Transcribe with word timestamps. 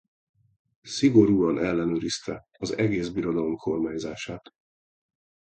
Szigorúan 0.81 1.57
ellenőrizte 1.57 2.47
az 2.57 2.77
egész 2.77 3.09
birodalom 3.09 3.55
kormányzását. 3.55 4.41